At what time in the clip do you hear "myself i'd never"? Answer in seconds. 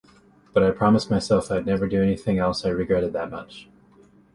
1.11-1.87